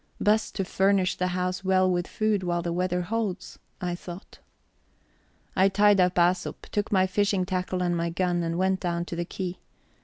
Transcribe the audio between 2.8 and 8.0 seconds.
holds, I thought. I tied up Æsop, took my fishing tackle and